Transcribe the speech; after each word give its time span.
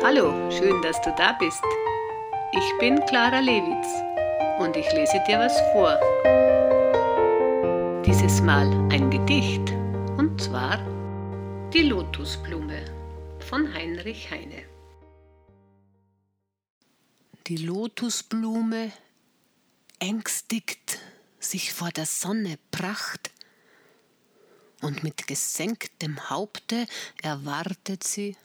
Hallo, 0.00 0.48
schön, 0.48 0.80
dass 0.80 1.00
du 1.00 1.12
da 1.16 1.32
bist. 1.32 1.60
Ich 2.52 2.78
bin 2.78 3.04
Clara 3.06 3.40
Lewitz 3.40 3.88
und 4.60 4.76
ich 4.76 4.86
lese 4.92 5.20
dir 5.26 5.40
was 5.40 5.60
vor. 5.72 5.98
Dieses 8.06 8.40
Mal 8.40 8.70
ein 8.92 9.10
Gedicht 9.10 9.72
und 10.16 10.40
zwar 10.40 10.78
Die 11.72 11.82
Lotusblume 11.82 12.84
von 13.40 13.74
Heinrich 13.74 14.30
Heine. 14.30 14.62
Die 17.48 17.56
Lotusblume 17.56 18.92
ängstigt 19.98 21.00
sich 21.40 21.72
vor 21.74 21.90
der 21.90 22.06
Sonne 22.06 22.56
Pracht 22.70 23.32
und 24.80 25.02
mit 25.02 25.26
gesenktem 25.26 26.30
Haupte 26.30 26.86
erwartet 27.20 28.04
sie 28.04 28.36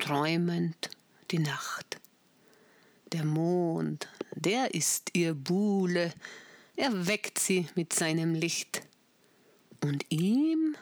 träumend 0.00 0.90
die 1.30 1.38
Nacht. 1.38 2.00
Der 3.12 3.24
Mond, 3.24 4.08
der 4.34 4.74
ist 4.74 5.10
ihr 5.14 5.34
Buhle, 5.34 6.12
er 6.76 7.06
weckt 7.06 7.38
sie 7.38 7.66
mit 7.74 7.92
seinem 7.92 8.34
Licht, 8.34 8.82
und 9.82 10.04
ihm 10.10 10.76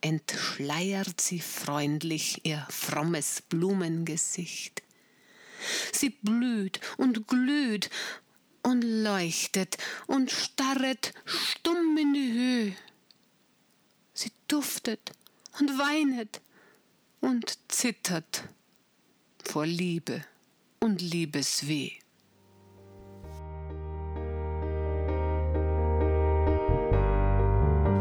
entschleiert 0.00 1.20
sie 1.20 1.40
freundlich 1.40 2.44
ihr 2.44 2.66
frommes 2.70 3.42
Blumengesicht. 3.42 4.82
Sie 5.92 6.10
blüht 6.10 6.80
und 6.98 7.26
glüht 7.26 7.90
und 8.62 8.82
leuchtet 8.82 9.78
und 10.06 10.30
starret 10.30 11.14
stumm 11.24 11.96
in 11.96 12.14
die 12.14 12.32
Höhe. 12.32 12.76
Sie 14.12 14.30
duftet 14.46 15.12
und 15.58 15.78
weinet 15.78 16.40
und 17.20 17.58
zittert 17.68 18.44
vor 19.54 19.66
Liebe 19.66 20.20
und 20.80 21.00
Liebesweh. 21.00 21.90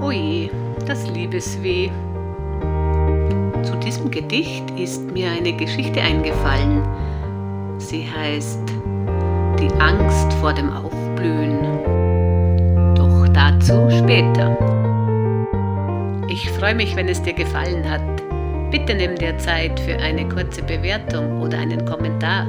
Oje, 0.02 0.50
das 0.88 1.08
Liebesweh. 1.10 1.92
Zu 3.62 3.76
diesem 3.86 4.10
Gedicht 4.10 4.68
ist 4.80 5.04
mir 5.12 5.30
eine 5.30 5.56
Geschichte 5.56 6.02
eingefallen. 6.02 6.82
Sie 7.78 8.04
heißt 8.10 8.68
Die 9.60 9.72
Angst 9.80 10.34
vor 10.40 10.54
dem 10.54 10.74
Aufblühen. 10.74 11.62
Doch 12.96 13.28
dazu 13.32 13.92
später. 13.92 14.58
Ich 16.30 16.50
freue 16.50 16.74
mich, 16.74 16.96
wenn 16.96 17.10
es 17.10 17.22
dir 17.22 17.34
gefallen 17.34 17.88
hat. 17.88 18.13
Bitte 18.74 18.96
nimm 18.96 19.16
dir 19.16 19.38
Zeit 19.38 19.80
für 19.82 19.96
eine 20.00 20.28
kurze 20.28 20.64
Bewertung 20.64 21.44
oder 21.44 21.60
einen 21.60 21.86
Kommentar. 21.86 22.48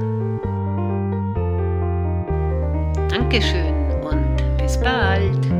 Dankeschön 3.10 3.74
und 4.00 4.56
bis 4.56 4.80
bald. 4.80 5.53